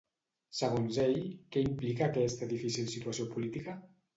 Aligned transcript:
Segons 0.59 0.97
ell, 1.03 1.19
què 1.57 1.63
implica 1.65 2.07
aquesta 2.07 2.51
difícil 2.55 2.91
situació 2.95 3.29
política? 3.37 3.79